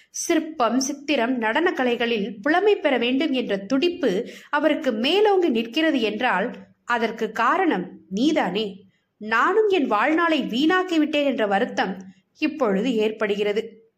சிற்பம் 0.09 0.79
சித்திரம் 0.79 1.37
நடன 1.37 1.73
கலைகளில் 1.73 2.41
புலமை 2.41 2.75
பெற 2.75 2.97
வேண்டும் 2.97 3.31
என்ற 3.31 3.57
துடிப்பு 3.57 4.29
அவருக்கு 4.49 4.91
மேலோங்கி 4.91 5.49
நிற்கிறது 5.49 6.01
என்றால் 6.01 6.55
அதற்கு 6.83 7.31
காரணம் 7.31 7.99
நீதானே. 8.09 8.83
நானும் 9.21 9.67
என் 9.67 9.87
வாழ்நாளை 9.87 10.41
வீணாக்கிவிட்டேன் 10.41 11.25
என்ற 11.25 11.45
வருத்தம் 11.45 11.97
இப்பொழுது 12.37 12.95
ஏற்படுகிறது. 12.95 13.91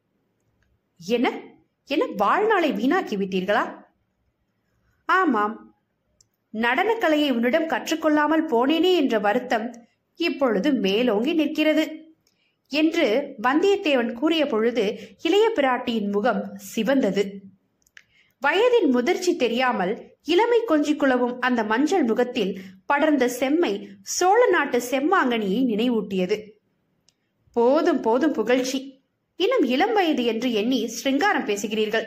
என்ன? 1.06 1.42
என்ன 1.86 2.06
வாழ்நாளை 2.06 2.72
வீணாக்கி 2.72 3.16
விட்டீர்களா 3.18 3.86
ஆமாம். 5.06 5.76
நடனக்கலையை 6.54 7.32
உன்னிடம் 7.32 7.68
கற்றுக்கொள்ளாமல் 7.68 8.48
போனேனே 8.48 8.96
என்ற 8.96 9.20
வருத்தம் 9.20 9.74
இப்பொழுது 10.16 10.74
மேலோங்கி 10.74 11.34
நிற்கிறது. 11.34 12.16
என்று 12.68 13.36
வந்தியத்தேவன் 13.44 14.14
கூறிய 14.14 14.46
பொழுது 14.46 15.00
இளைய 15.22 15.52
பிராட்டியின் 15.56 16.12
முகம் 16.12 16.58
சிவந்தது. 16.76 17.40
வயதின் 18.42 18.92
முதிர்ச்சி 18.92 19.36
தெரியாமல் 19.36 20.12
இளமை 20.24 20.62
கொஞ்சி 20.68 21.40
அந்த 21.40 21.64
மஞ்சள் 21.64 22.04
முகத்தில் 22.04 22.60
படர்ந்த 22.86 23.30
செம்மை 23.30 23.90
சோழ 24.02 24.50
நாட்டு 24.50 24.82
செம்மாங்கனியை 24.90 25.62
நினைவூட்டியது. 25.72 26.38
போதும் 27.54 28.02
போதும் 28.02 28.32
புகழ்ச்சி. 28.32 29.02
இன்னும் 29.36 29.64
இளம் 29.64 29.94
வயது 29.94 30.26
என்று 30.26 30.54
எண்ணி 30.54 30.92
ஸ்ருங்காரம் 30.98 31.46
பேசுகிறீர்கள். 31.46 32.06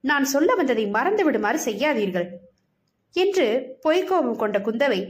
நான் 0.00 0.24
சொல்ல 0.24 0.54
வந்ததை 0.54 0.86
மறந்து 0.86 1.24
விடுமாறு 1.24 1.58
செய்யாதீர்கள் 1.64 2.28
என்று 3.12 3.76
பொய்க்கோபம் 3.84 4.36
கொண்ட 4.36 4.58
குந்தவை. 4.58 5.00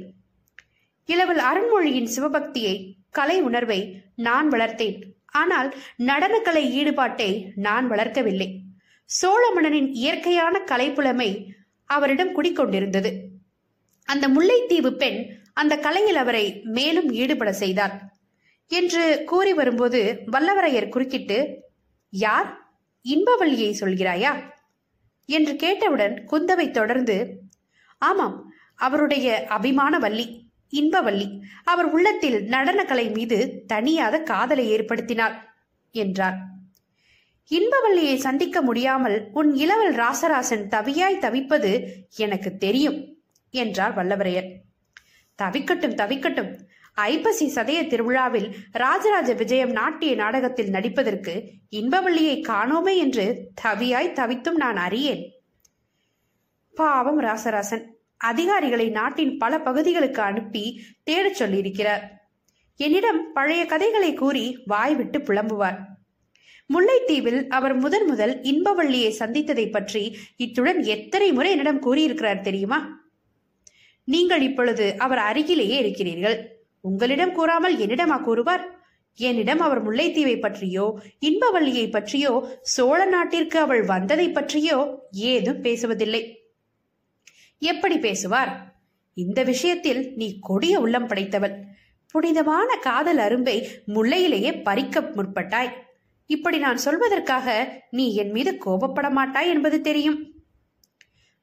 இளவல் 1.07 1.38
அருண்மொழியின் 1.38 2.11
சிவபக்தியை 2.17 2.95
கலை 3.11 3.41
உணர்வை 3.41 4.03
நான் 4.17 4.50
வளர்த்தேன். 4.50 5.03
ஆனால் 5.27 5.77
நடனக்கலை 5.99 6.62
ஈடுபாட்டை 6.81 7.47
நான் 7.55 7.91
வளர்க்கவில்லை. 7.91 8.49
சோழ 9.05 9.50
மன்னனின் 9.55 9.93
இயற்கையான 9.93 10.61
கலைப்புலமை 10.67 11.31
அவரிடம் 11.85 12.35
குடிக்கொண்டிருந்தது. 12.37 13.11
அந்த 14.09 14.29
முல்லைத்தீவு 14.29 14.91
பெண் 14.91 15.19
அந்த 15.53 15.77
கலையில் 15.77 16.17
அவரை 16.17 16.61
மேலும் 16.65 17.11
ஈடுபட 17.12 17.53
செய்தார் 17.53 17.95
என்று 18.67 19.25
கூறி 19.27 19.53
வரும்போது 19.53 20.00
வல்லவரையர் 20.33 20.88
குறுக்கிட்டு 20.88 21.38
யார்? 22.11 22.49
இன்பவல்லியை 23.05 23.71
சொல்கிறாயா? 23.81 24.33
என்று 25.27 25.57
கேட்டவுடன் 25.57 26.27
குந்தவை 26.31 26.71
தொடர்ந்து 26.71 27.17
ஆமாம் 27.99 28.37
அவருடைய 28.75 29.47
அபிமான 29.49 29.99
வள்ளி 29.99 30.27
இன்பவல்லி 30.73 31.27
அவர் 31.65 31.85
உள்ளத்தில் 31.85 32.49
நடனக்கலை 32.49 33.12
மீது 33.12 33.65
தனியாத 33.73 34.23
காதலை 34.23 34.65
ஏற்படுத்தினார் 34.71 35.37
என்றார். 35.95 36.38
இன்பவல்லியை 37.50 38.17
சந்திக்க 38.17 38.62
முடியாமல் 38.62 39.29
உன் 39.33 39.55
இளவல் 39.55 39.95
ராசராசன் 39.95 40.67
தவியாய் 40.69 41.19
தவிப்பது 41.19 41.71
எனக்கு 42.17 42.57
தெரியும். 42.57 42.99
என்றார் 43.50 43.97
வல்லவரையர். 43.97 44.55
தவிக்கட்டும் 45.43 45.95
தவிக்கட்டும். 45.95 46.59
ஐப்பசி 46.95 47.52
சதய 47.55 47.87
திருவிழாவில் 47.87 48.55
ராஜராஜ 48.73 49.33
விஜயம் 49.33 49.71
நாட்டிய 49.71 50.14
நாடகத்தில் 50.14 50.71
நடிப்பதற்கு 50.71 51.50
இன்பவள்ளியை 51.71 52.40
காணோமே 52.49 52.97
என்று 52.97 53.50
தவியாய் 53.62 54.12
தவித்தும் 54.12 54.55
நான் 54.55 54.76
அறியேன். 54.76 55.43
பாவம் 56.75 57.21
ராசராசன். 57.21 57.85
அதிகாரிகளை 58.17 58.88
நாட்டின் 58.88 59.38
பல 59.38 59.61
பகுதிகளுக்கு 59.61 60.23
அனுப்பி 60.23 60.81
தேடச் 61.11 61.43
சொல்லியிருக்கிறார். 61.43 62.00
என்னிடம் 62.76 63.33
பழைய 63.33 63.67
கதைகளை 63.67 64.14
கூறி 64.14 64.62
வாய் 64.67 64.95
விட்டு 64.95 65.19
புலம்புவார். 65.19 65.78
முல்லைத்தீவில் 66.75 67.47
அவர் 67.47 67.75
முதன் 67.75 68.07
முதல் 68.07 68.40
இன்பவள்ளியை 68.40 69.12
சந்தித்ததை 69.19 69.71
பற்றி 69.71 70.17
இத்துடன் 70.37 70.83
எத்தனை 70.83 71.33
முறை 71.33 71.50
என்னிடம் 71.50 71.78
கூறியிருக்கிறார் 71.78 72.40
தெரியுமா? 72.40 72.98
நீங்கள் 74.15 74.43
இப்பொழுது 74.43 74.87
அவர் 74.99 75.19
அருகிலேயே 75.19 75.79
இருக்கிறீர்கள். 75.79 76.37
உங்களிடம் 76.81 77.33
கூறாமல் 77.33 77.77
என்னிடமா 77.79 78.17
கூறுவார்? 78.23 78.65
என்னிடம் 79.19 79.61
அவர் 79.61 79.81
முல்லைத்தீவை 79.87 80.37
பற்றியோ 80.41 80.87
இன்பவள்ளியை 81.21 81.87
பற்றியோ 81.91 82.33
சோழ 82.75 82.99
நாட்டிற்கு 83.05 83.59
அவள் 83.59 83.83
வந்ததை 83.83 84.27
பற்றியோ 84.31 84.79
ஏதும் 85.11 85.62
பேசுவதில்லை. 85.62 86.23
எப்படி 87.62 87.97
பேசுவார்? 87.99 88.53
இந்த 89.15 89.43
விஷயத்தில் 89.43 90.00
நீ 90.15 90.29
கொடிய 90.41 90.75
உள்ளம் 90.81 91.09
படைத்தவள். 91.09 91.57
புனிதமான 92.15 92.77
காதல் 92.77 93.19
அரும்பை 93.19 93.57
முல்லையிலேயே 93.95 94.53
பறிக்க 94.62 95.00
முற்பட்டாய். 95.17 95.73
இப்படி 96.31 96.59
நான் 96.59 96.85
சொல்வதற்காக 96.85 97.49
நீ 97.91 98.07
என் 98.15 98.31
மீது 98.31 98.53
கோபப்பட 98.67 99.09
மாட்டாய் 99.11 99.49
என்பது 99.49 99.81
தெரியும். 99.81 100.19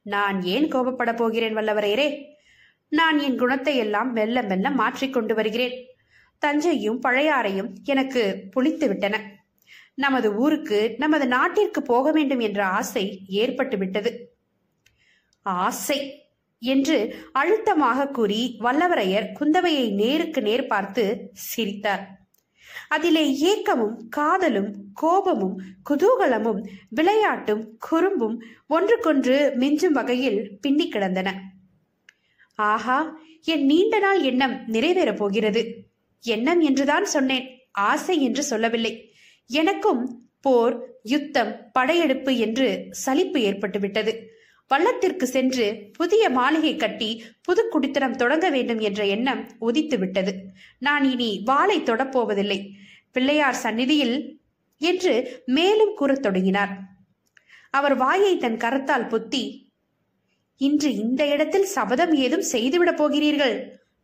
நான் 0.05 0.39
ஏன் 0.55 0.67
கோபப்பட 0.71 1.11
போகிறேன் 1.15 1.57
வல்லவரையரே 1.57 2.07
நான் 2.97 3.17
என் 3.19 3.37
குணத்தை 3.37 3.73
எல்லாம் 3.77 4.09
மெல்ல 4.11 4.41
மெல்ல 4.41 4.71
மாற்றிக்கொண்டு 4.71 5.33
வருகிறேன். 5.35 5.75
தஞ்சையும் 6.41 6.99
பழையாறையும் 7.05 7.69
எனக்கு 7.83 8.21
புளித்து 8.53 8.87
விட்டன. 8.87 9.15
நமது 9.95 10.29
ஊருக்கு 10.35 10.79
நமது 10.97 11.25
நாட்டிற்கு 11.27 11.81
போக 11.81 12.11
வேண்டும் 12.11 12.39
என்ற 12.39 12.61
ஆசை 12.79 13.05
ஏற்பட்டு 13.41 13.77
விட்டது. 13.77 14.11
ஆசை 15.45 15.99
என்று 16.61 16.97
அழுத்தமாக 17.31 18.07
கூறி 18.07 18.41
வல்லவரையர் 18.59 19.31
குந்தவையை 19.39 19.87
நேருக்கு 19.93 20.41
நேர் 20.41 20.65
பார்த்து 20.67 21.03
சிரித்தார். 21.49 22.03
அதிலே 22.87 23.25
ஏக்கமும் 23.51 23.97
காதலும் 24.09 24.71
கோபமும் 24.93 25.57
குதூகலமும் 25.89 26.61
விளையாட்டும் 26.95 27.63
குறும்பும் 27.89 28.37
ஒன்றுக்கொன்று 28.67 29.37
மிஞ்சும் 29.59 29.97
வகையில் 29.99 30.39
பின்னி 30.61 30.87
கிடந்தன. 30.87 31.29
ஆஹா 32.55 33.19
என் 33.43 33.65
நீண்ட 33.65 33.99
நாள் 33.99 34.21
எண்ணம் 34.21 34.67
நிறைவேறப் 34.67 35.15
போகிறது. 35.15 35.85
எண்ணம் 36.21 36.61
என்றுதான் 36.61 37.05
சொன்னேன் 37.05 37.67
ஆசை 37.71 38.21
என்று 38.21 38.43
சொல்லவில்லை. 38.43 39.13
எனக்கும் 39.47 40.29
போர் 40.41 40.99
யுத்தம் 41.03 41.69
படையெடுப்பு 41.71 42.37
என்று 42.37 42.87
சலிப்பு 42.91 43.39
ஏற்பட்டுவிட்டது. 43.39 44.23
வள்ளத்திற்கு 44.67 45.23
சென்று 45.23 45.89
புதிய 45.93 46.29
மாளிகை 46.29 46.75
கட்டி 46.75 47.23
புது 47.41 47.69
குடித்தனம் 47.69 48.15
தொடங்க 48.15 48.49
வேண்டும் 48.49 48.79
என்ற 48.79 49.05
எண்ணம் 49.05 49.49
உதித்து 49.59 49.99
விட்டது 49.99 50.35
நான் 50.79 51.11
இனி 51.11 51.41
வாளை 51.45 51.79
தொடப்போவதில்லை. 51.79 52.69
பிள்ளையார் 53.11 53.53
சந்நிதியில் 53.53 54.39
என்று 54.77 55.43
மேலும் 55.45 55.95
கூறத் 55.95 56.21
தொடங்கினார். 56.21 56.77
அவர் 57.69 57.95
வாயை 57.95 58.37
தன் 58.37 58.57
கரத்தால் 58.57 59.07
பொத்தி 59.07 59.64
இன்று 60.57 60.95
இந்த 60.95 61.27
இடத்தில் 61.27 61.65
சபதம் 61.65 62.13
ஏதும் 62.13 62.45
செய்துவிடப் 62.51 62.97
போகிறீர்கள். 62.97 63.55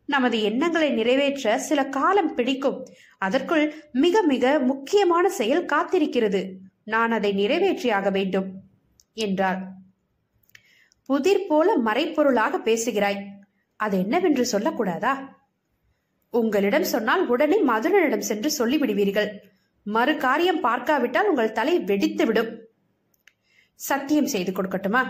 நமது 0.06 0.42
எண்ணங்களை 0.42 0.90
நிறைவேற்ற 0.90 1.60
சில 1.60 1.86
காலம் 1.86 2.36
பிடிக்கும். 2.36 2.88
அதற்குள் 3.18 3.66
மிக 3.92 4.22
மிக 4.22 4.60
முக்கியமான 4.60 5.30
செயல் 5.30 5.66
காத்திருக்கிறது. 5.66 6.42
நான் 6.84 7.12
அதை 7.12 7.32
நிறைவேற்றியாக 7.34 8.12
வேண்டும் 8.12 8.50
என்றார் 9.14 9.62
புதிர் 11.06 11.48
போல 11.48 11.78
மறைப்பொருளாக 11.78 12.58
பேசுகிறாய். 12.58 13.22
அது 13.76 13.98
என்னவென்று 13.98 14.44
சொல்லக்கூடாதா? 14.52 15.14
உங்களிடம் 16.30 16.84
சொன்னால் 16.84 17.28
உடனே 17.28 17.58
மதுரனிடம் 17.64 18.28
சென்று 18.30 18.50
சொல்லிவிடுவீர்கள். 18.60 19.30
மறு 19.84 20.18
காரியம் 20.18 20.60
பார்க்காவிட்டால் 20.60 21.30
உங்கள் 21.30 21.52
தலை 21.52 21.80
வெடித்துவிடும். 21.80 22.52
சத்தியம் 23.76 24.26
செய்து 24.26 24.52
கொடுக்கட்டுமா? 24.52 25.04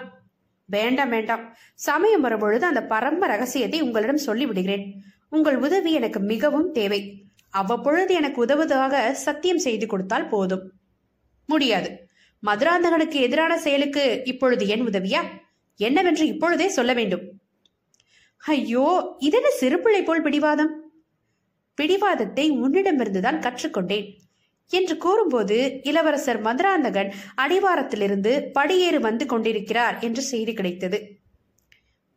வேண்டாம் 0.71 1.09
வேண்டாம். 1.09 1.43
சமயம் 1.87 2.21
வரும்பொழுது 2.21 2.65
அந்த 2.65 2.81
பரம 2.83 3.27
ரகசியத்தை 3.27 3.79
உங்களிடம் 3.81 4.25
சொல்லிவிடுகிறேன். 4.25 4.85
உங்கள் 5.29 5.57
உதவி 5.57 5.91
எனக்கு 5.91 6.19
மிகவும் 6.31 6.69
தேவை. 6.71 7.01
அவ்வப்பொழுது 7.49 8.13
எனக்கு 8.13 8.39
உதவுவதாக 8.41 9.13
சத்தியம் 9.25 9.63
செய்து 9.65 9.85
கொடுத்தால் 9.87 10.29
போதும். 10.29 10.65
முடியாது. 11.45 11.89
மதுராந்தகனுக்கு 12.43 13.17
எதிரான 13.25 13.53
செயலுக்கு 13.59 14.03
இப்பொழுது 14.25 14.63
என் 14.67 14.87
உதவியா? 14.87 15.21
என்னவென்று 15.79 16.25
இப்பொழுதே 16.27 16.67
சொல்ல 16.67 16.93
வேண்டும். 16.93 17.25
ஐயோ 18.37 18.85
இதென்ன 19.19 19.49
சிறுபிள்ளை 19.49 20.01
போல் 20.03 20.21
பிடிவாதம்? 20.21 20.73
பிடிவாதத்தை 21.77 22.45
உன்னிடமிருந்துதான் 22.51 23.43
கற்றுக்கொண்டேன். 23.45 24.07
என்று 24.71 24.97
கூறும்போது 24.97 25.57
இளவரசர் 25.83 26.41
மதுராந்தகன் 26.41 27.09
அடிவாரத்திலிருந்து 27.35 28.33
படியேறு 28.59 28.99
வந்து 28.99 29.25
கொண்டிருக்கிறார் 29.25 29.97
என்று 29.99 30.21
செய்தி 30.21 30.53
கிடைத்தது. 30.53 30.99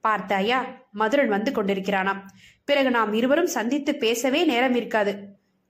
பார்த்தாயா 0.04 0.58
மதுரன் 0.92 1.28
வந்து 1.28 1.50
கொண்டிருக்கிறானாம். 1.52 2.20
பிறகு 2.64 2.90
நாம் 2.90 3.12
இருவரும் 3.12 3.54
சந்தித்து 3.56 3.92
பேசவே 3.94 4.44
நேரம் 4.44 4.74
இருக்காது. 4.74 5.14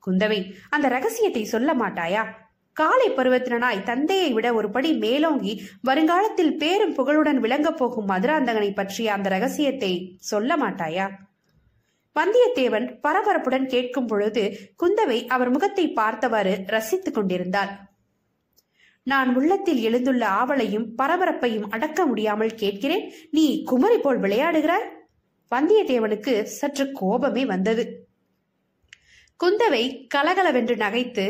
குந்தவை 0.02 0.40
அந்த 0.70 0.88
ரகசியத்தை 0.88 1.44
சொல்ல 1.44 1.70
மாட்டாயா? 1.74 2.22
காலை 2.76 3.08
பருவத்தினாய் 3.10 3.82
தந்தையை 3.82 4.32
விட 4.32 4.46
ஒரு 4.54 4.68
படி 4.70 4.90
மேலோங்கி 4.92 5.52
வருங்காலத்தில் 5.82 6.56
பேரும் 6.56 6.94
புகழுடன் 6.94 7.40
விளங்கப் 7.40 7.78
போகும் 7.78 8.08
மதுராந்தகனை 8.08 8.70
பற்றிய 8.74 9.12
அந்த 9.12 9.28
ரகசியத்தை 9.28 9.92
சொல்ல 10.20 10.56
மாட்டாயா? 10.56 11.06
வந்தியத்தேவன் 12.18 12.87
பரபரப்புடன் 13.02 13.66
கேட்கும் 13.66 14.06
பொழுது 14.06 14.42
குந்தவை 14.83 15.26
அவர் 15.26 15.50
முகத்தை 15.50 15.92
பார்த்தவாறு 15.92 16.64
ரசித்துக் 16.66 17.14
கொண்டிருந்தாள். 17.14 17.68
நான் 19.02 19.37
உள்ளத்தில் 19.37 19.80
எழுந்துள்ள 19.85 20.25
ஆவலையும் 20.25 20.87
பரபரப்பையும் 20.94 21.71
அடக்க 21.71 22.06
முடியாமல் 22.06 22.54
கேட்கிறேன். 22.54 23.12
நீ 23.30 23.62
குமரி 23.62 23.99
போல் 23.99 24.21
விளையாடுகிறாய்? 24.21 24.87
வந்தியத்தேவனுக்கு 25.50 26.42
சற்று 26.42 26.92
கோபமே 26.92 27.47
வந்தது. 27.47 28.06
குந்தவை 29.40 30.06
கலகலவென்று 30.06 30.76
நகைத்து 30.76 31.26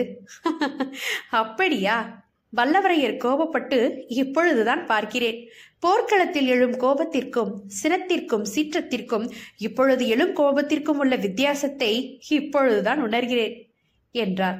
அப்படியா? 1.30 2.22
வல்லவரையர் 2.56 3.16
கோபப்பட்டு 3.24 4.04
இப்பொழுதுதான் 4.06 4.86
பார்க்கிறேன். 4.86 5.48
போர்க்களத்தில் 5.84 6.46
எழும் 6.46 6.72
கோபத்திற்கும் 6.72 7.52
சினத்திற்கும் 7.82 8.42
சீற்றத்திற்கும் 8.54 9.30
இப்பொழுது 9.58 10.08
எழும் 10.08 10.36
கோபத்திற்கும் 10.36 10.96
உள்ள 10.96 11.16
வித்தியாசத்தை 11.16 12.20
இப்பொழுதுதான் 12.28 13.02
உணர்கிறேன் 13.02 13.70
என்றார். 14.10 14.58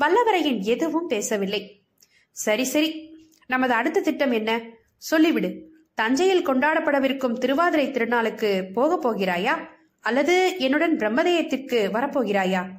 வல்லவரையன் 0.00 0.60
எதுவும் 0.60 1.06
பேசவில்லை. 1.06 1.82
சரி 2.30 2.64
சரி. 2.64 3.16
நமது 3.46 3.72
அடுத்த 3.72 4.00
திட்டம் 4.00 4.30
என்ன? 4.30 4.62
சொல்லிவிடு. 5.10 5.60
தஞ்சையில் 5.94 6.48
கொண்டாடப்படவிருக்கும் 6.48 7.38
திருவாதிரை 7.38 7.90
திருநாளுக்கு 7.90 8.72
போகப் 8.72 9.08
போகிறாயா? 9.08 9.58
அல்லது 10.00 10.58
என்னுடன் 10.58 10.96
பிரம்மதேயத்திற்கு 10.96 11.90
வரப்போகிறாயா? 11.92 12.70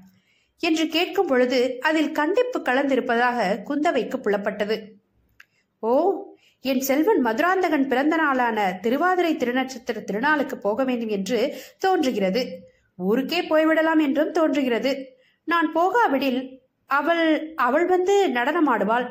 என்று 0.59 0.87
கேட்கும் 0.87 1.27
பொழுது 1.27 1.79
அதில் 1.81 2.11
கண்டிப்பு 2.11 2.59
கலந்திருப்பதாக 2.59 3.57
குந்தவைக்கு 3.69 4.17
புலப்பட்டது. 4.17 4.94
ஓ 5.85 5.93
என் 6.61 6.81
செல்வன் 6.81 7.21
மதுராந்தகன் 7.25 7.87
பிறந்த 7.87 8.15
நாளான 8.15 8.59
திருவாதிரை 8.81 9.33
திருநட்சத்திர 9.35 9.97
திருநாளுக்கு 10.03 10.55
போக 10.55 10.83
வேண்டும் 10.83 11.07
என்று 11.07 11.39
தோன்றுகிறது. 11.77 12.41
ஊருக்கே 12.99 13.39
போய்விடலாம் 13.41 14.01
என்றும் 14.01 14.31
தோன்றுகிறது. 14.31 14.91
நான் 15.43 15.67
போகாவிடில் 15.75 16.39
அவள் 16.89 17.55
அவள் 17.55 17.85
வந்து 17.85 18.15
நடனமாடுவாள். 18.27 19.05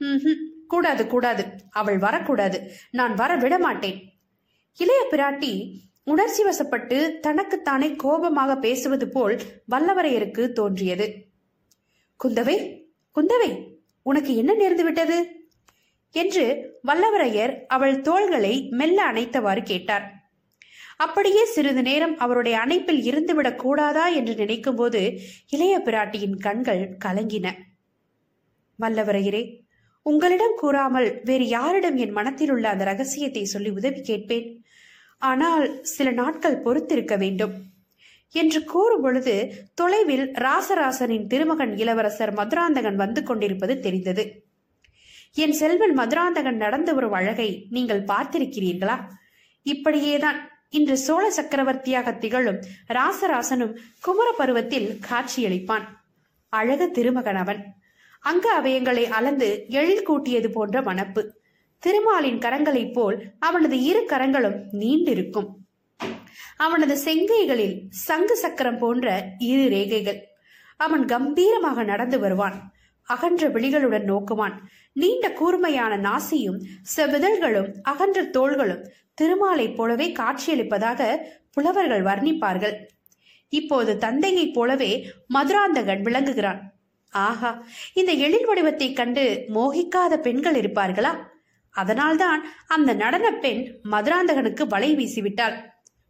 ம்ஹும், 0.00 0.42
கூடாது 0.68 1.06
கூடாது. 1.06 1.44
அவள் 1.70 1.98
வரக்கூடாது. 1.98 2.58
நான் 2.90 3.14
வர 3.14 3.36
விட 3.36 3.58
மாட்டேன் 3.58 3.98
இளைய 4.78 5.02
பிராட்டி 5.12 5.52
உணர்ச்சி 6.04 6.42
வசப்பட்டு 6.44 6.98
தனக்குத்தானே 7.20 7.88
கோபமாக 7.96 8.56
பேசுவது 8.56 9.06
போல் 9.08 9.36
வல்லவரையருக்கு 9.70 10.42
தோன்றியது. 10.52 11.06
குந்தவை 12.20 12.56
குந்தவை 13.16 13.50
உனக்கு 14.06 14.32
என்ன 14.36 14.52
நேர்ந்து 14.54 14.82
விட்டது? 14.82 15.35
என்று 16.10 16.74
வல்லவரையர் 16.86 17.60
அவள் 17.66 18.00
தோள்களை 18.00 18.66
மெல்ல 18.70 19.12
அணைத்தவாறு 19.12 19.62
கேட்டார். 19.62 20.14
அப்படியே 20.96 21.44
சிறிது 21.44 21.82
நேரம் 21.82 22.18
அவருடைய 22.18 22.58
அணைப்பில் 22.58 23.02
இருந்துவிடக் 23.02 23.56
கூடாதா 23.56 24.08
என்று 24.08 24.34
நினைக்கும்போது 24.34 25.18
இளைய 25.48 25.78
பிராட்டியின் 25.78 26.38
கண்கள் 26.38 26.96
கலங்கின. 27.04 27.52
வல்லவரையரே 28.82 29.64
உங்களிடம் 30.02 30.54
கூறாமல் 30.56 31.20
வேறு 31.24 31.46
யாரிடம் 31.46 31.96
என் 31.96 32.10
மனத்தில் 32.10 32.50
உள்ள 32.50 32.68
அந்த 32.68 32.84
ரகசியத்தை 32.84 33.44
சொல்லி 33.44 33.70
உதவி 33.70 34.00
கேட்பேன். 34.00 34.64
ஆனால் 35.18 35.82
சில 35.82 36.10
நாட்கள் 36.10 36.60
பொறுத்திருக்க 36.60 37.16
வேண்டும். 37.16 37.62
என்று 38.30 38.64
கூறும் 38.64 39.02
பொழுது 39.02 39.52
தொலைவில் 39.74 40.30
ராசராசனின் 40.30 41.26
திருமகன் 41.26 41.76
இளவரசர் 41.76 42.32
மதுராந்தகன் 42.32 42.96
வந்து 42.96 43.22
கொண்டிருப்பது 43.22 43.80
தெரிந்தது. 43.80 44.45
என் 45.42 45.52
செல்வன் 45.52 45.92
மதுராந்தகன் 45.92 46.56
நடந்த 46.56 46.94
ஒரு 46.94 47.14
அழகை 47.14 47.66
நீங்கள் 47.70 48.04
பார்த்திருக்கிறீர்களா? 48.04 49.00
இப்படியேதான் 49.64 50.38
இன்று 50.70 50.96
சோழ 50.96 51.30
சக்கரவர்த்தியாக 51.30 52.12
திகழும் 52.12 52.60
ராசராசனும் 52.88 53.74
குமர 54.00 54.32
பருவத்தில் 54.32 54.98
காட்சியளிப்பான். 55.10 55.84
அழகு 56.48 56.90
திருமகன் 56.90 57.36
அவன். 57.36 57.60
அங்கு 58.20 58.50
அவயங்களை 58.60 59.04
அளந்து 59.04 59.64
எழில் 59.68 60.06
கூட்டியது 60.08 60.48
போன்ற 60.52 60.82
மணப்பு 60.82 61.40
திருமாலின் 61.78 62.38
கரங்களைப் 62.38 62.92
போல் 62.92 63.24
அவனது 63.38 63.82
இரு 63.82 64.04
கரங்களும் 64.04 64.58
நீண்டிருக்கும். 64.72 65.48
அவனது 66.56 66.96
செங்கைகளில் 67.04 67.76
சங்கு 67.88 68.36
சக்கரம் 68.36 68.78
போன்ற 68.78 69.28
இரு 69.38 69.66
ரேகைகள். 69.76 70.20
அவன் 70.76 71.04
கம்பீரமாக 71.04 71.82
நடந்து 71.82 72.18
வருவான். 72.18 72.74
அகன்ற 73.06 73.48
விழிகளுடன் 73.48 74.04
நோக்குவான். 74.04 74.54
நீண்ட 74.92 75.32
கூர்மையான 75.32 75.96
நாசியும் 75.96 76.62
செவிதழ்களும் 76.96 77.72
அகன்ற 77.82 78.24
தோள்களும் 78.24 78.90
திருமாலைப் 79.22 79.74
போலவே 79.74 80.12
காட்சியளிப்பதாக 80.12 81.16
புலவர்கள் 81.52 82.02
வர்ணிப்பார்கள். 82.02 82.74
இப்போது 83.48 83.98
தந்தையைப் 83.98 84.54
போலவே 84.54 85.10
மதுராந்தகன் 85.28 86.02
விளங்குகிறான். 86.02 86.72
ஆஹா 87.10 87.64
இந்த 87.94 88.12
எழில் 88.12 88.46
வடிவத்தைக் 88.46 88.96
கண்டு 88.96 89.44
மோகிக்காத 89.48 90.16
பெண்கள் 90.16 90.54
இருப்பார்களா? 90.54 91.16
அதனால்தான் 91.70 92.48
அந்த 92.68 92.94
நடனப் 92.94 93.40
பெண் 93.40 93.80
மதுராந்தகனுக்கு 93.90 94.66
வலை 94.66 94.96
வீசிவிட்டாள். 94.96 95.56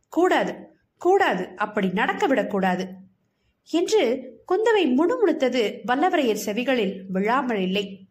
கூடாது 0.08 0.54
கூடாது 0.98 1.48
அப்படி 1.56 1.88
நடக்க 1.88 2.26
விடக்கூடாது. 2.26 2.88
என்று 3.70 4.32
குந்தவை 4.52 4.82
முணுமுணுத்தது 4.82 5.78
வல்லவரையர் 5.86 6.44
செவிகளில் 6.46 7.00
விழாமல் 7.08 7.60
இல்லை. 7.60 8.06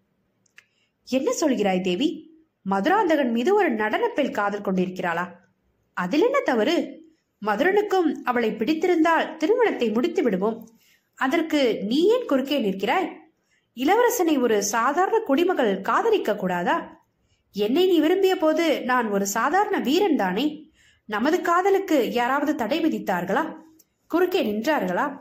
என்ன 1.06 1.32
சொல்கிறாய் 1.42 1.82
தேவி? 1.82 2.34
மதுராந்தகன் 2.62 3.32
மீது 3.32 3.56
ஒரு 3.56 3.72
நடனப்பில் 3.72 4.32
காதல் 4.32 4.62
கொண்டிருக்கிறாளா? 4.62 5.32
அதில் 5.94 6.22
என்ன 6.22 6.40
தவறு? 6.40 7.04
மதுரனுக்கும் 7.46 8.16
அவளை 8.24 8.52
பிடித்திருந்தால் 8.52 9.36
திருமணத்தை 9.36 9.90
முடித்து 9.90 10.24
விடுவோம். 10.24 10.70
அதற்கு 11.16 11.78
நீ 11.82 12.08
ஏன் 12.08 12.26
குறுக்கே 12.26 12.60
நிற்கிறாய்? 12.60 13.12
இளவரசனை 13.76 14.42
ஒரு 14.42 14.64
சாதாரண 14.64 15.20
குடிமகள் 15.20 15.82
காதலிக்க 15.82 16.36
கூடாதா? 16.36 17.04
என்னை 17.52 17.86
நீ 17.86 18.00
விரும்பிய 18.00 18.36
போது 18.36 18.82
நான் 18.82 19.10
ஒரு 19.10 19.28
சாதாரண 19.28 19.80
வீரன் 19.80 20.16
தானே? 20.16 20.70
நமது 21.06 21.42
காதலுக்கு 21.42 22.12
யாராவது 22.12 22.56
தடை 22.56 22.82
விதித்தார்களா? 22.82 23.56
குறுக்கே 24.08 24.44
நின்றார்களா? 24.44 25.18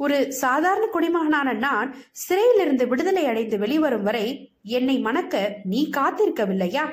ஒரு 0.00 0.32
சாதாரண 0.32 0.84
குடிமகனான 0.86 1.52
நான் 1.52 1.96
சிறையிலிருந்து 2.12 2.88
விடுதலை 2.88 3.26
அடைந்து 3.26 3.58
வெளிவரும் 3.58 4.02
வரை 4.02 4.26
என்னை 4.62 4.98
மணக்க 4.98 5.60
நீ 5.64 5.88
காத்திருக்கவில்லையா? 5.96 6.84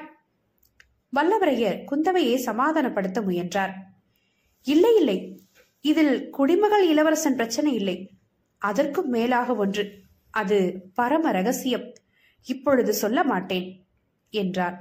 வல்லவரையர் 1.15 1.83
குந்தவையை 1.91 2.35
சமாதானப்படுத்த 2.45 3.23
முயன்றார். 3.23 3.73
இல்லை 4.63 4.95
இல்லை. 4.95 5.41
இதில் 5.81 6.29
குடிமகள் 6.29 6.87
இளவரசன் 6.87 7.35
பிரச்சனை 7.35 7.73
இல்லை. 7.73 8.11
அதற்கும் 8.57 9.09
மேலாக 9.09 9.55
ஒன்று. 9.55 10.01
அது 10.31 10.57
பரம 10.93 11.31
ரகசியம். 11.31 11.93
இப்பொழுது 12.45 12.93
சொல்ல 12.93 13.23
மாட்டேன் 13.23 13.85
என்றார். 14.29 14.77